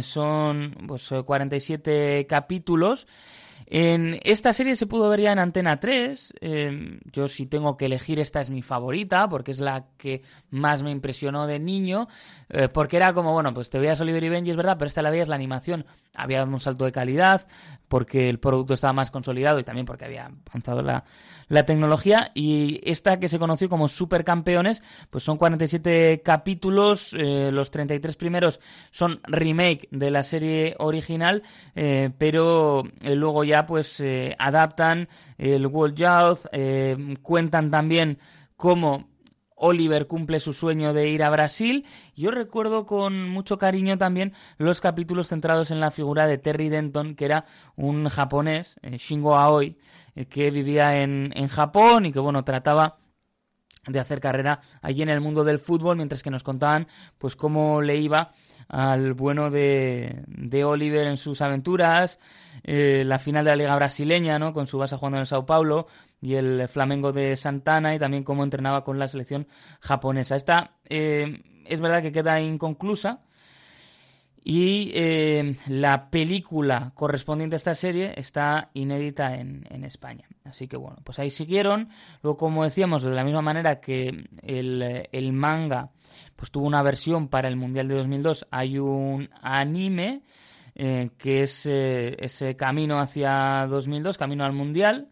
[0.00, 3.08] son pues, 47 capítulos
[3.70, 6.32] en esta serie se pudo ver ya en Antena 3.
[6.40, 10.82] Em, yo si tengo que elegir, esta es mi favorita, porque es la que más
[10.82, 12.08] me impresionó de niño.
[12.48, 15.02] Eh, porque era como, bueno, pues te veías Oliver y Benji, es verdad, pero esta
[15.02, 15.84] la veías la animación.
[16.16, 17.46] Había dado un salto de calidad,
[17.88, 21.04] porque el producto estaba más consolidado y también porque había avanzado la,
[21.48, 27.70] la tecnología y esta que se conoció como Supercampeones, pues son 47 capítulos, eh, los
[27.70, 28.60] 33 primeros
[28.90, 31.42] son remake de la serie original,
[31.74, 34.02] eh, pero luego ya pues
[34.38, 38.18] adaptan el World Youth, cuentan también
[38.56, 39.08] cómo
[39.58, 41.84] Oliver cumple su sueño de ir a Brasil.
[42.16, 47.14] Yo recuerdo con mucho cariño también los capítulos centrados en la figura de Terry Denton,
[47.14, 47.44] que era
[47.76, 49.76] un japonés, Shingo Aoi,
[50.14, 52.98] eh, que vivía en, en Japón y que, bueno, trataba
[53.86, 57.80] de hacer carrera allí en el mundo del fútbol, mientras que nos contaban pues cómo
[57.80, 58.32] le iba
[58.68, 62.18] al bueno de, de Oliver en sus aventuras,
[62.64, 64.52] eh, la final de la Liga Brasileña, ¿no?
[64.52, 65.86] con su base jugando en el Sao Paulo,
[66.20, 69.46] y el Flamengo de Santana, y también cómo entrenaba con la selección
[69.80, 70.36] japonesa.
[70.36, 73.22] Esta eh, es verdad que queda inconclusa,
[74.44, 80.26] y eh, la película correspondiente a esta serie está inédita en, España.
[80.44, 81.88] Así que bueno, pues ahí siguieron.
[82.22, 85.90] Luego, como decíamos, de la misma manera que el, manga
[86.36, 90.22] pues tuvo una versión para el Mundial de 2002, hay un anime
[90.74, 95.08] eh, que es eh, ese camino hacia 2002, camino al Mundial.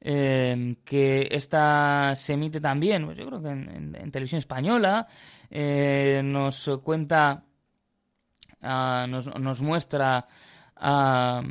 [0.00, 5.08] que esta se emite también, pues yo creo que en televisión española,
[5.50, 7.45] nos cuenta
[8.60, 10.26] nos, nos, muestra
[10.76, 11.42] a,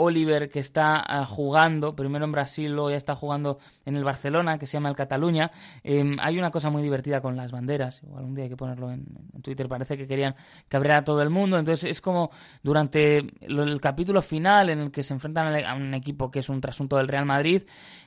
[0.00, 4.68] Oliver que está jugando, primero en Brasil, luego ya está jugando en el Barcelona, que
[4.68, 5.50] se llama el Cataluña.
[5.82, 8.92] Em, hay una cosa muy divertida con las banderas, igual un día hay que ponerlo
[8.92, 9.04] en,
[9.42, 10.36] Twitter, parece que querían
[10.68, 12.30] cabrear a todo el mundo, entonces es como
[12.62, 16.60] durante el, capítulo final en el que se enfrentan a un equipo que es un
[16.60, 17.62] trasunto del Real Madrid,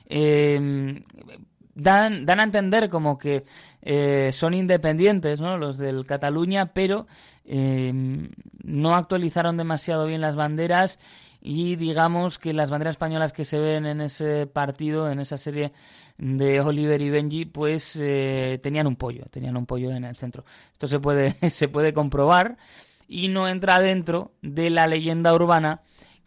[0.06, 1.02] eh,
[1.74, 3.44] dan, dan a entender como que
[3.82, 5.58] eh, son independientes, ¿no?
[5.58, 7.06] Los del Cataluña, pero
[7.44, 7.92] eh,
[8.62, 10.98] no actualizaron demasiado bien las banderas
[11.40, 15.72] y digamos que las banderas españolas que se ven en ese partido, en esa serie
[16.16, 20.44] de Oliver y Benji, pues eh, tenían un pollo, tenían un pollo en el centro.
[20.72, 22.56] Esto se puede, se puede comprobar
[23.08, 25.82] y no entra dentro de la leyenda urbana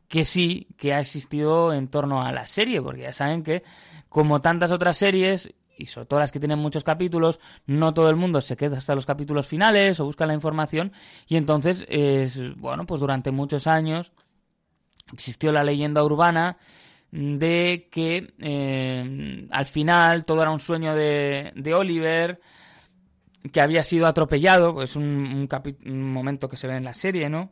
[0.09, 3.63] que sí que ha existido en torno a la serie, porque ya saben que
[4.09, 8.15] como tantas otras series, y sobre todo las que tienen muchos capítulos, no todo el
[8.15, 10.93] mundo se queda hasta los capítulos finales o busca la información
[11.27, 11.85] y entonces,
[12.55, 14.13] bueno, pues durante muchos años
[15.11, 16.57] existió la leyenda urbana
[17.11, 22.41] de que eh, al final todo era un sueño de, de Oliver,
[23.51, 25.47] que había sido atropellado, es un,
[25.85, 27.51] momento que se ve en la serie, ¿no?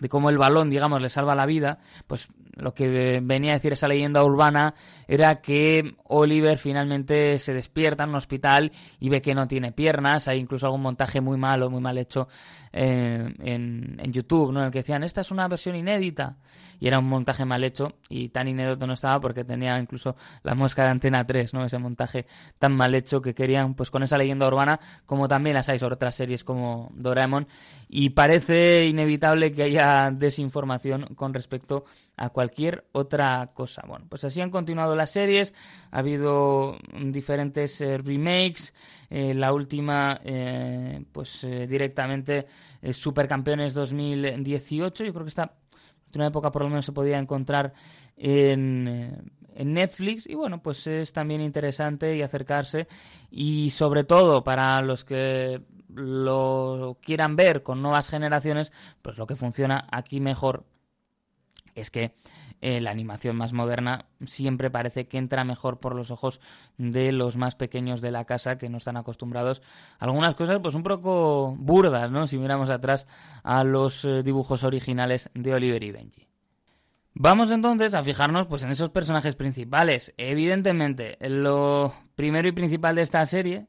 [0.00, 2.28] De cómo el balón, digamos, le salva la vida, pues
[2.58, 4.74] lo que venía a decir esa leyenda urbana
[5.06, 10.28] era que Oliver finalmente se despierta en un hospital y ve que no tiene piernas.
[10.28, 12.28] Hay incluso algún montaje muy malo, muy mal hecho
[12.72, 14.60] eh, en, en, YouTube, ¿no?
[14.60, 16.36] En el que decían, esta es una versión inédita.
[16.80, 20.54] Y era un montaje mal hecho y tan inédito no estaba porque tenía incluso la
[20.54, 21.64] mosca de Antena 3, ¿no?
[21.64, 22.26] Ese montaje
[22.58, 25.94] tan mal hecho que querían, pues con esa leyenda urbana, como también las hay sobre
[25.94, 27.48] otras series como Doraemon.
[27.88, 33.82] Y parece inevitable que haya desinformación con respecto a cualquier otra cosa.
[33.86, 35.54] Bueno, pues así han continuado las series,
[35.90, 38.74] ha habido diferentes eh, remakes,
[39.10, 42.46] eh, la última, eh, pues directamente
[42.92, 45.54] Supercampeones 2018, yo creo que esta
[46.14, 47.74] una época por lo menos se podía encontrar
[48.16, 50.26] en, en Netflix.
[50.26, 52.88] Y bueno, pues es también interesante y acercarse.
[53.30, 55.60] Y sobre todo para los que
[55.94, 60.64] lo quieran ver con nuevas generaciones, pues lo que funciona aquí mejor
[61.80, 62.14] es que
[62.60, 66.40] eh, la animación más moderna siempre parece que entra mejor por los ojos
[66.76, 69.62] de los más pequeños de la casa que no están acostumbrados
[69.98, 72.26] algunas cosas pues un poco burdas, ¿no?
[72.26, 73.06] Si miramos atrás
[73.44, 76.28] a los eh, dibujos originales de Oliver y Benji.
[77.14, 80.14] Vamos entonces a fijarnos pues en esos personajes principales.
[80.16, 83.66] Evidentemente, lo primero y principal de esta serie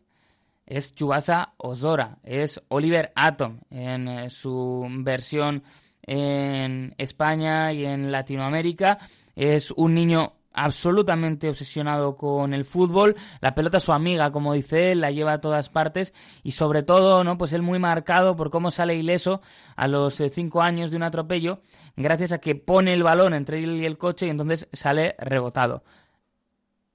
[0.65, 5.63] es Chubasa Ozora, es Oliver Atom en eh, su versión
[6.09, 8.97] en España y en Latinoamérica.
[9.35, 14.91] Es un niño absolutamente obsesionado con el fútbol, la pelota es su amiga, como dice
[14.91, 17.37] él, la lleva a todas partes y sobre todo, ¿no?
[17.37, 19.41] Pues él muy marcado por cómo sale ileso
[19.75, 21.61] a los eh, cinco años de un atropello,
[21.95, 25.83] gracias a que pone el balón entre él y el coche y entonces sale rebotado.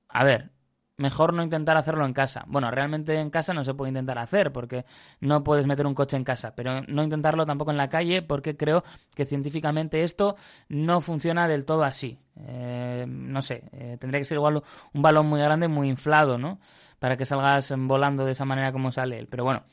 [0.08, 0.50] A ver,
[0.96, 2.44] mejor no intentar hacerlo en casa.
[2.46, 4.84] Bueno, realmente en casa no se puede intentar hacer porque
[5.20, 8.56] no puedes meter un coche en casa, pero no intentarlo tampoco en la calle porque
[8.56, 8.84] creo
[9.14, 10.36] que científicamente esto
[10.68, 12.18] no funciona del todo así.
[12.36, 16.60] Eh, no sé, eh, tendría que ser igual un balón muy grande, muy inflado, ¿no?
[16.98, 19.26] Para que salgas volando de esa manera como sale él.
[19.28, 19.64] Pero bueno,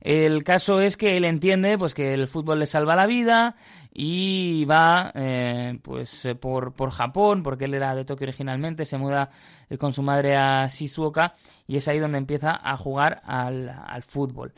[0.00, 3.56] el caso es que él entiende pues que el fútbol le salva la vida
[3.98, 8.98] y va eh, pues eh, por, por Japón, porque él era de Tokio originalmente, se
[8.98, 9.30] muda
[9.70, 11.32] eh, con su madre a Shizuoka
[11.66, 14.52] y es ahí donde empieza a jugar al, al fútbol.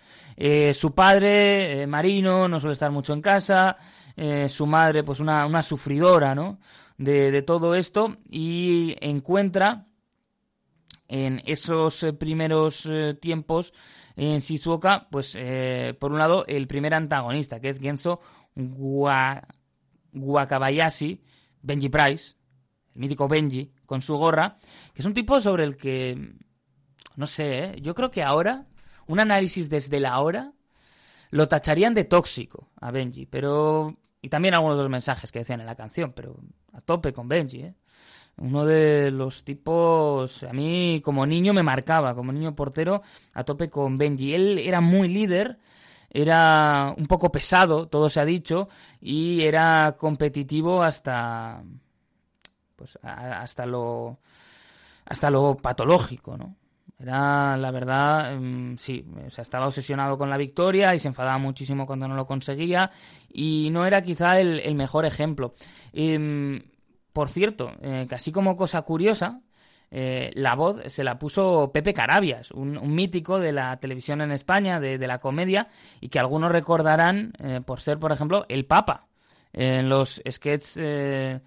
[0.75, 3.77] su padre, Marino, no suele estar mucho en casa,
[4.49, 6.59] su madre pues una, una sufridora ¿no?
[6.97, 9.87] de, de todo esto y encuentra
[11.07, 13.73] en esos primeros tiempos
[14.19, 18.21] en Shizuoka, pues eh, por un lado el primer antagonista, que es Genso
[20.13, 21.23] Wakabayashi,
[21.63, 22.35] Benji Price,
[22.95, 24.57] el mítico Benji, con su gorra,
[24.93, 26.35] que es un tipo sobre el que,
[27.15, 27.77] no sé, ¿eh?
[27.81, 28.67] yo creo que ahora,
[29.07, 30.53] un análisis desde la hora,
[31.31, 33.97] lo tacharían de tóxico a Benji, pero...
[34.21, 36.41] Y también algunos de los mensajes que decían en la canción, pero
[36.73, 37.75] a tope con Benji, ¿eh?
[38.39, 43.03] Uno de los tipos, a mí como niño me marcaba, como niño portero,
[43.35, 44.35] a tope con Benji.
[44.35, 45.59] Él era muy líder,
[46.11, 48.69] era un poco pesado, todo se ha dicho,
[49.01, 51.63] y era competitivo hasta,
[52.77, 54.19] pues, hasta lo,
[55.05, 56.57] hasta lo patológico, ¿no?
[57.01, 61.39] Era, la verdad, em, sí, o sea, estaba obsesionado con la victoria y se enfadaba
[61.39, 62.91] muchísimo cuando no lo conseguía
[63.33, 65.55] y no era quizá el, mejor ejemplo.
[65.93, 66.61] Em,
[67.19, 69.41] por cierto, eh, casi como cosa curiosa,
[69.91, 74.79] eh, la voz se la puso Pepe Carabias, un, mítico de la televisión en España,
[74.79, 75.67] de, la comedia,
[76.01, 79.09] y que algunos recordarán eh, por ser, por ejemplo, el Papa.
[79.53, 81.43] En los sketches, en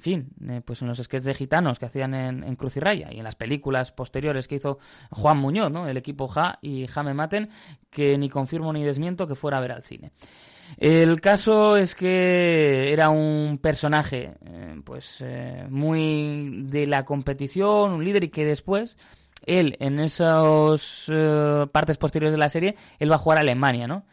[0.00, 0.30] fin,
[0.64, 3.36] pues en los sketches de gitanos que hacían en, Cruz y Raya y en las
[3.36, 4.78] películas posteriores que hizo
[5.10, 5.86] Juan Muñoz, ¿no?
[5.86, 7.50] el equipo Ja y Ja me maten,
[7.90, 10.12] que ni confirmo ni desmiento que fuera a ver al cine.
[10.76, 18.04] El caso es que era un personaje eh, pues eh, muy de la competición, un
[18.04, 18.96] líder y que después
[19.46, 23.86] él en esas eh, partes posteriores de la serie él va a jugar a Alemania,
[23.86, 24.04] ¿no?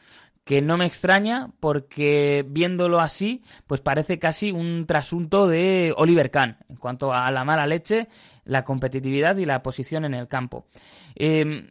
[0.44, 6.58] Que no me extraña porque viéndolo así pues parece casi un trasunto de Oliver Kahn
[6.70, 8.08] en cuanto a la mala leche,
[8.46, 10.66] la competitividad y la posición en el campo.
[11.16, 11.68] Em,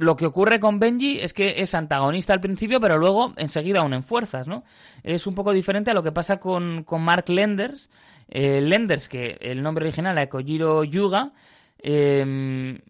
[0.00, 4.02] lo que ocurre con Benji es que es antagonista al principio, pero luego enseguida unen
[4.02, 4.64] fuerzas, ¿no?
[5.02, 7.90] Es un poco diferente a lo que pasa con, Mark Lenders.
[8.26, 11.32] Eh, Lenders, que el nombre original era Kojiro Yuga.
[11.78, 12.80] Em,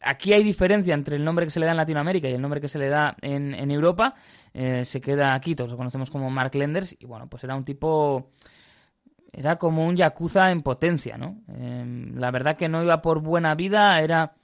[0.00, 2.60] aquí hay diferencia entre el nombre que se le da en Latinoamérica y el nombre
[2.60, 4.14] que se le da en, Europa.
[4.54, 6.94] Eh, se queda aquí, todos lo conocemos como Mark Lenders.
[7.00, 8.30] Y bueno, pues era un tipo
[9.32, 11.42] era como un yakuza en potencia, ¿no?
[11.48, 14.34] Em, la verdad que no iba por buena vida, era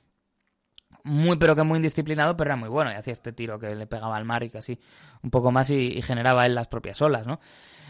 [1.07, 3.87] muy pero que muy indisciplinado, pero era muy bueno y hacía este tiro que le
[3.87, 4.79] pegaba al mar y casi
[5.23, 7.41] un poco más y, generaba él las propias olas, ¿no?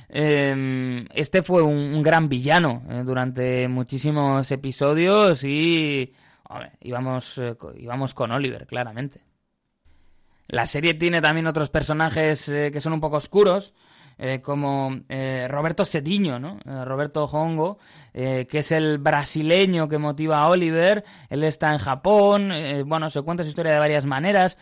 [0.08, 6.14] Em, este fue un, gran villano eh, durante muchísimos episodios y
[6.82, 9.24] íbamos, eh, íbamos con Oliver, claramente.
[10.48, 13.74] La serie tiene también otros personajes eh, que son un poco oscuros,
[14.18, 16.58] eh, como eh, Roberto Sediño, ¿no?
[16.84, 17.78] Roberto Hongo,
[18.12, 21.04] que es el brasileño que motiva a Oliver.
[21.28, 22.50] Él está en Japón,
[22.86, 24.56] bueno, se cuenta su historia de varias maneras,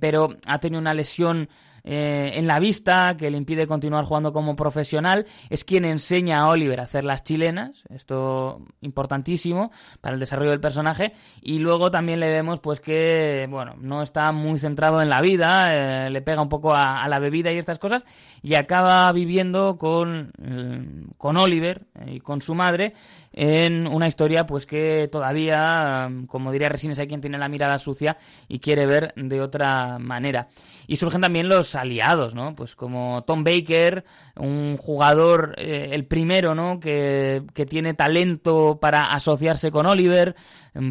[0.00, 1.48] pero ha tenido una lesión
[1.88, 5.24] eh, en la vista que le impide continuar jugando como profesional.
[5.50, 9.70] Es quien enseña a Oliver a hacer las chilenas, esto importantísimo
[10.00, 11.12] para el desarrollo del personaje.
[11.40, 16.06] Y luego también le vemos pues que, bueno, no está muy centrado en la vida,
[16.06, 18.04] eh, le pega un poco a, la bebida y estas cosas,
[18.42, 22.94] y acaba viviendo con, mm, con Oliver y con su madre
[23.36, 28.16] en una historia pues que todavía, como diría Resines, hay quien tiene la mirada sucia
[28.48, 30.48] y quiere ver de otra manera.
[30.86, 32.54] Y surgen también los aliados, ¿no?
[32.54, 34.04] Pues como Tom Baker,
[34.36, 36.78] un jugador, eh, el primero, ¿no?
[36.80, 40.36] Que, que tiene talento para asociarse con Oliver,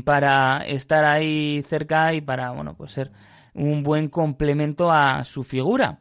[0.04, 3.12] para estar ahí cerca y para, bueno, pues ser
[3.54, 6.00] un buen complemento a su figura.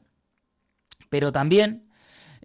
[1.08, 1.84] Pero también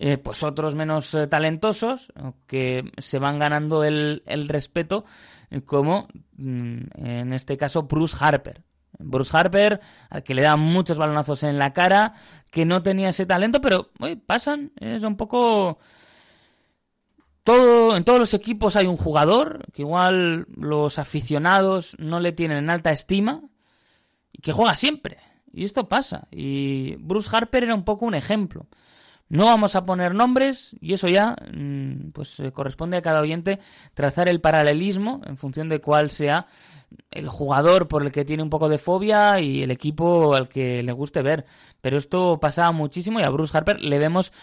[0.02, 2.14] eh, pues otros menos eh, talentosos
[2.48, 5.04] que se van ganando el, respeto,
[5.52, 8.64] eh, como mm, en este caso Bruce Harper.
[9.00, 9.80] Bruce Harper,
[10.10, 12.14] al que le dan muchos balonazos en la cara,
[12.52, 13.90] que no tenía ese talento, pero
[14.26, 15.80] pasan, es un poco...
[17.44, 22.58] Todo, en todos los equipos hay un jugador que igual los aficionados no le tienen
[22.58, 23.42] en alta estima
[24.32, 25.18] y que juega siempre.
[25.52, 26.28] Y esto pasa.
[26.30, 28.68] Y Bruce Harper era un poco un ejemplo.
[29.30, 33.60] No vamos a poner nombres y eso ya mm, pues eh, corresponde a cada oyente
[33.94, 36.48] trazar el paralelismo en función de cuál sea
[37.12, 40.82] el jugador por el que tiene un poco de fobia y el equipo al que
[40.82, 41.46] le guste ver.
[41.80, 44.34] Pero esto pasa muchísimo y a Bruce Harper le vemos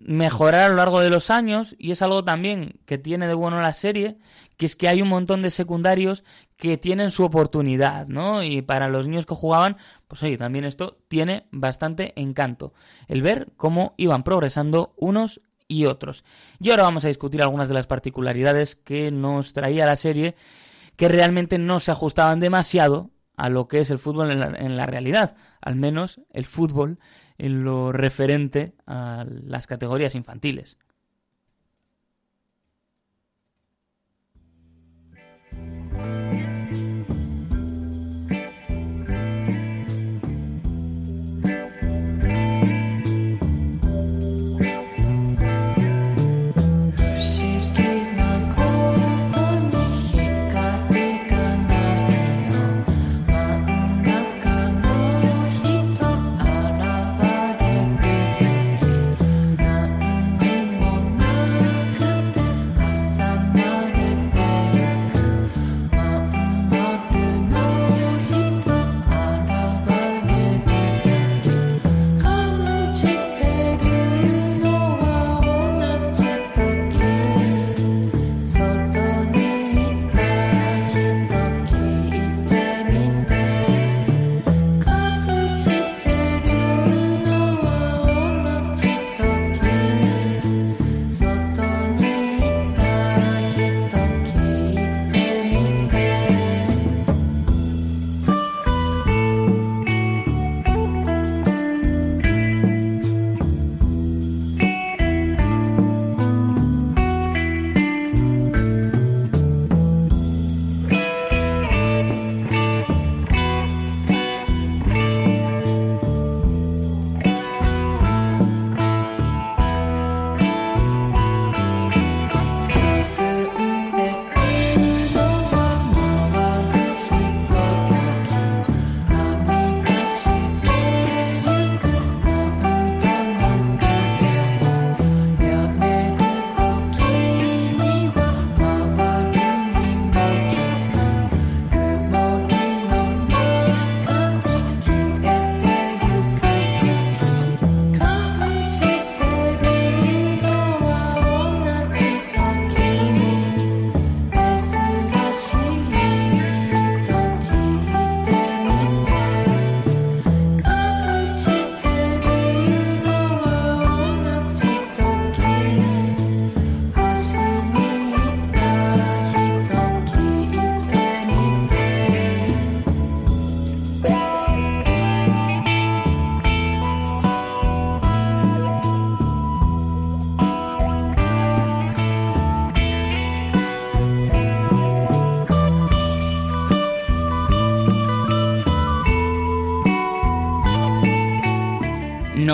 [0.00, 3.60] mejorar a lo largo de los años y es algo también que tiene de bueno
[3.60, 4.18] la serie,
[4.60, 6.22] que es que hay un montón de secundarios
[6.58, 8.42] que tienen su oportunidad, ¿no?
[8.42, 12.74] Y para los niños que jugaban, pues oye, también esto tiene bastante encanto,
[13.08, 16.26] el ver cómo iban progresando unos y otros.
[16.58, 20.34] Y ahora vamos a discutir algunas de las particularidades que nos traía la serie
[20.94, 23.08] que realmente no se ajustaban demasiado
[23.38, 26.98] a lo que es el fútbol en la realidad, al menos el fútbol
[27.38, 30.76] en lo referente a las categorías infantiles.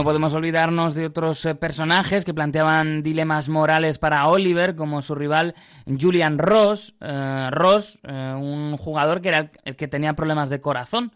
[0.07, 5.57] Podemos olvidarnos de otros eh, personajes que planteaban dilemas morales para Oliver, como su rival
[5.85, 11.11] Julian Ross, eh, eh, un jugador que era el que tenía problemas de corazón.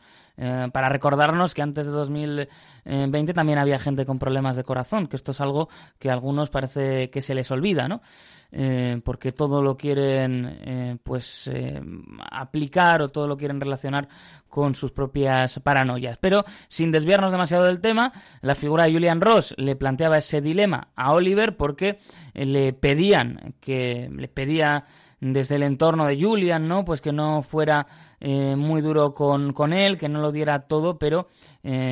[0.73, 5.33] para recordarnos que antes de 2020 también había gente con problemas de corazón, que esto
[5.33, 5.69] es algo
[5.99, 8.01] que a algunos parece que se les olvida, ¿no?
[8.53, 11.81] Eh, porque todo lo quieren eh, pues eh,
[12.33, 14.09] aplicar o todo lo quieren relacionar
[14.49, 16.19] con sus propias paranoias.
[16.19, 20.89] Pero sin desviarnos demasiado del tema, la figura de Julian Ross le planteaba ese dilema
[20.97, 21.99] a Oliver porque
[22.35, 24.85] le pedían que le pedía
[25.21, 26.85] desde el entorno de Julian, ¿no?
[26.85, 27.87] Pues que no fuera
[28.21, 31.29] muy duro con, con, él, que no lo diera todo, pero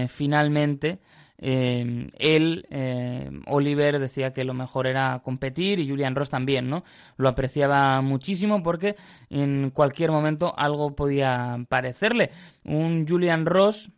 [0.08, 0.98] finalmente
[1.40, 6.84] eh, él, eh, Oliver, decía que lo mejor era competir y Julian Ross también, ¿no?
[7.16, 8.96] Lo apreciaba muchísimo porque
[9.30, 12.32] en cualquier momento algo podía parecerle.
[12.64, 13.92] Un Julian Ross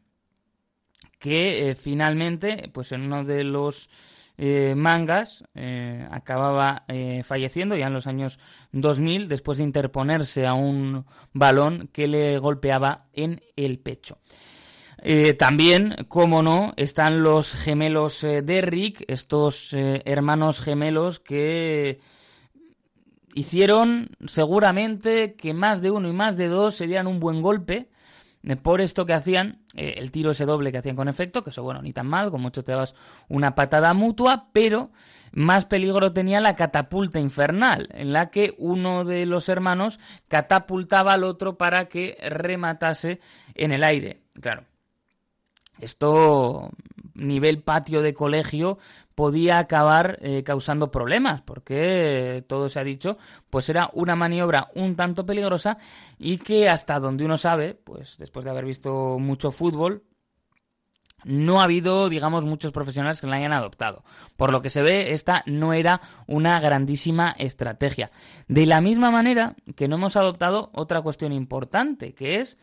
[1.18, 3.88] que eh, finalmente, pues en uno de los
[4.74, 5.44] mangas
[6.10, 6.86] acababa
[7.24, 8.38] falleciendo ya en los años
[8.72, 14.16] 2000 después de interponerse a un balón que le golpeaba en el pecho.
[15.02, 22.00] Eh, también, como no, están los gemelos eh, Derrick, estos eh, hermanos gemelos que
[23.34, 27.88] hicieron seguramente que más de uno y más de dos se dieran un buen golpe
[28.62, 31.82] por esto que hacían, el tiro ese doble que hacían con efecto, que eso bueno,
[31.82, 32.94] ni tan mal, con mucho te dabas
[33.28, 34.90] una patada mutua, pero
[35.32, 41.24] más peligro tenía la catapulta infernal, en la que uno de los hermanos catapultaba al
[41.24, 43.20] otro para que rematase
[43.54, 44.22] en el aire.
[44.40, 44.64] Claro,
[45.80, 46.70] esto,
[47.14, 48.78] nivel patio de colegio,
[49.14, 53.18] podía acabar eh, causando problemas, porque todo se ha dicho,
[53.50, 55.76] pues era una maniobra un tanto peligrosa
[56.18, 60.04] y que hasta donde uno sabe, pues después de haber visto mucho fútbol,
[61.24, 64.04] no ha habido, digamos, muchos profesionales que la hayan adoptado.
[64.36, 68.10] Por lo que se ve, esta no era una grandísima estrategia.
[68.48, 72.58] De la misma manera que no hemos adoptado otra cuestión importante, que es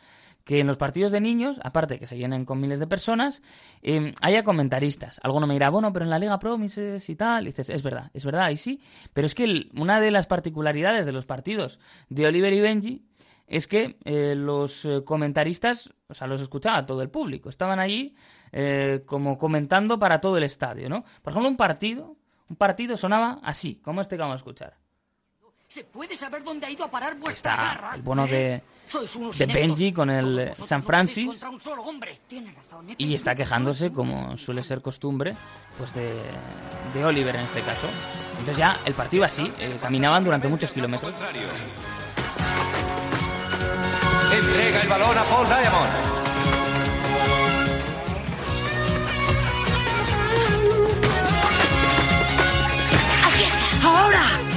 [0.48, 3.42] que en los partidos de niños, aparte que se llenen con miles de personas,
[3.82, 5.20] em, haya comentaristas.
[5.22, 8.24] Alguno me dirá, bueno, pero en la Liga Promises y tal, dices, es verdad, es
[8.24, 8.82] verdad, y sí,
[9.12, 13.06] pero es que una de las particularidades de los partidos de Oliver y Benji
[13.46, 18.16] es que eh, los eh, comentaristas, o sea, los escuchaba todo el público, estaban allí
[18.54, 21.04] eh, como comentando para todo el estadio, ¿no?
[21.24, 22.16] Por ejemplo, un partido,
[22.48, 24.78] un partido sonaba así, como este que vamos a escuchar.
[25.78, 27.94] ¿Se puede saber dónde ha ido a parar vuestra Está garra?
[27.94, 28.64] el bueno de,
[29.38, 31.40] de Benji con el San Francis
[32.98, 35.36] y está quejándose, como suele ser costumbre,
[35.78, 36.20] pues de,
[36.96, 37.88] de Oliver en este caso.
[38.40, 41.14] Entonces ya el partido iba así, eh, caminaban durante muchos kilómetros.
[44.34, 45.92] Entrega el balón a Paul Diamond.
[53.28, 53.88] ¡Aquí está!
[53.88, 54.57] ¡Ahora!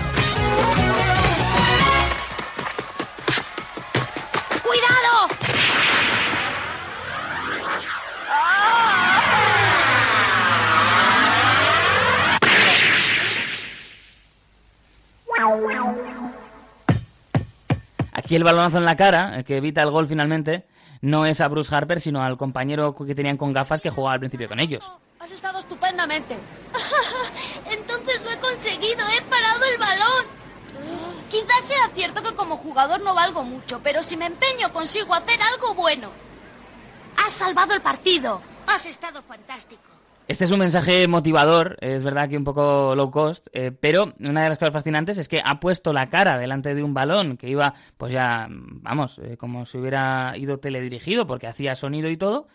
[18.31, 20.65] Aquí el balonazo en la cara, que evita el gol finalmente,
[21.01, 24.21] no es a Bruce Harper, sino al compañero que tenían con gafas que jugaba al
[24.21, 24.89] principio con ellos.
[25.19, 26.37] Has estado estupendamente.
[27.73, 30.27] Entonces lo he conseguido, he parado el balón.
[31.29, 35.41] Quizás sea cierto que como jugador no valgo mucho, pero si me empeño consigo hacer
[35.43, 36.13] algo bueno.
[37.27, 38.41] Has salvado el partido.
[38.69, 39.91] Has estado fantástico.
[40.31, 44.45] Este es un mensaje motivador, es verdad que un poco low cost, eh, pero una
[44.45, 47.49] de las cosas fascinantes es que ha puesto la cara delante de un balón que
[47.49, 52.47] iba, pues ya, vamos, eh, como si hubiera ido teledirigido porque hacía sonido y todo,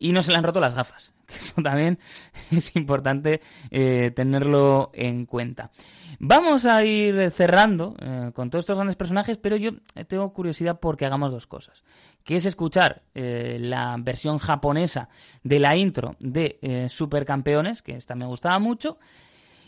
[0.00, 1.12] y no se le han roto las gafas.
[1.28, 2.00] Esto también
[2.50, 3.40] es importante
[3.70, 5.70] eh, tenerlo en cuenta.
[6.18, 9.72] Vamos a ir cerrando eh, con todos estos grandes personajes, pero yo
[10.08, 11.84] tengo curiosidad porque hagamos dos cosas.
[12.24, 15.08] Que es escuchar eh, la versión japonesa
[15.44, 18.98] de la intro de eh, Supercampeones, que esta me gustaba mucho,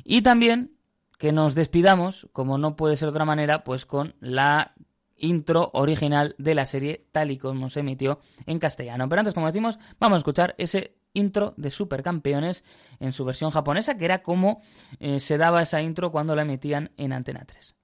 [0.05, 0.77] y también
[1.19, 4.75] que nos despidamos, como no puede ser de otra manera, pues con la
[5.17, 9.09] intro original de la serie tal y como se emitió en castellano.
[9.09, 12.65] Pero antes, como decimos, vamos a escuchar ese intro de Supercampeones
[13.01, 14.61] en su versión japonesa, que era como
[15.01, 17.77] eh, se daba esa intro cuando la emitían en Antena 3.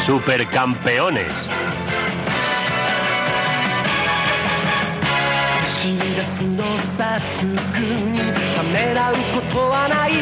[0.00, 1.48] Supercampeones.
[5.90, 7.50] 走り出すのさすぐ
[8.12, 8.20] に
[8.54, 10.12] ためらうことはない。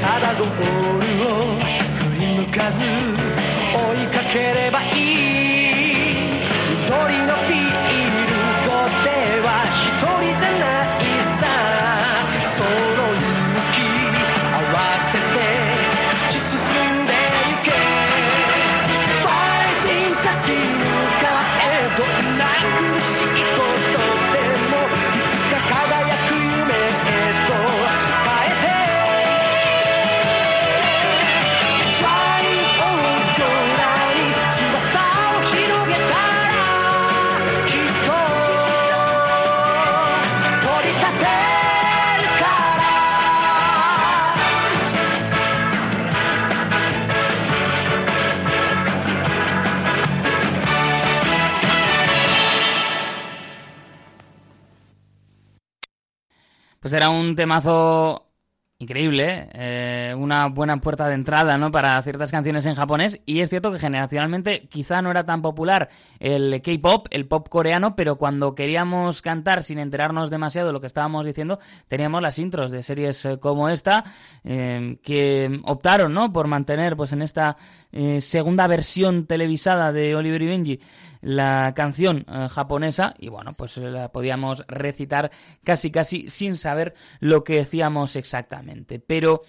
[0.00, 1.60] ただゴールを
[1.98, 2.78] 振り向かず
[3.74, 5.63] 追いかければいい。
[56.84, 58.26] Pues era un temazo
[58.78, 60.14] increíble, ¿eh?
[60.18, 61.70] una buena puerta de entrada ¿no?
[61.70, 63.22] para ciertas canciones en japonés.
[63.24, 65.88] Y es cierto que generacionalmente quizá no era tan popular
[66.20, 70.86] el K-pop, el pop coreano, pero cuando queríamos cantar sin enterarnos demasiado de lo que
[70.86, 71.58] estábamos diciendo,
[71.88, 74.04] teníamos las intros de series eh, como esta
[74.44, 76.34] eh, que optaron ¿no?
[76.34, 77.56] por mantener pues en esta
[77.92, 80.80] eh, segunda versión televisada de Oliver y Benji
[81.24, 85.30] la canción eh, japonesa y bueno, pues la podíamos recitar
[85.64, 88.98] casi casi sin saber lo que decíamos exactamente.
[89.00, 89.40] Pero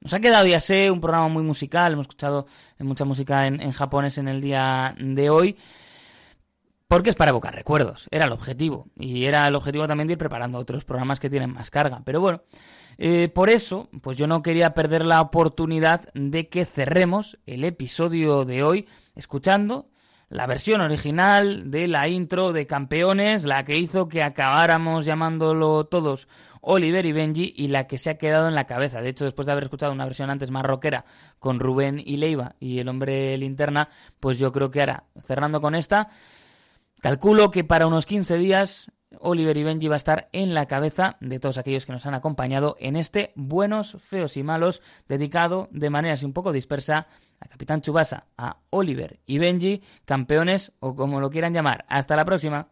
[0.00, 2.46] nos ha quedado, ya sé, un programa muy musical, hemos escuchado
[2.78, 5.56] mucha música en, en japonés en el día de hoy.
[6.86, 8.86] Porque es para evocar recuerdos, era el objetivo.
[8.96, 12.02] Y era el objetivo también de ir preparando otros programas que tienen más carga.
[12.04, 12.42] Pero bueno,
[12.98, 18.44] eh, por eso, pues yo no quería perder la oportunidad de que cerremos el episodio
[18.44, 19.88] de hoy escuchando
[20.28, 26.28] la versión original de la intro de Campeones, la que hizo que acabáramos llamándolo todos
[26.60, 29.00] Oliver y Benji y la que se ha quedado en la cabeza.
[29.00, 31.04] De hecho, después de haber escuchado una versión antes más rockera
[31.38, 35.74] con Rubén y Leiva y el hombre linterna, pues yo creo que ahora, cerrando con
[35.74, 36.08] esta,
[37.00, 41.16] calculo que para unos 15 días Oliver y Benji va a estar en la cabeza
[41.20, 45.90] de todos aquellos que nos han acompañado en este Buenos, Feos y Malos, dedicado de
[45.90, 47.06] manera así un poco dispersa
[47.40, 51.84] a Capitán Chubasa, a Oliver y Benji, campeones o como lo quieran llamar.
[51.88, 52.68] Hasta la próxima.